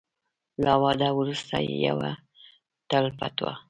[0.63, 1.55] له واده وروسته
[1.87, 2.09] یوه
[2.89, 3.53] تل پټوه.